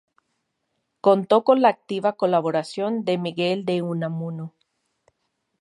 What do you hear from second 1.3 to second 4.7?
con la activa colaboración de Miguel de Unamuno.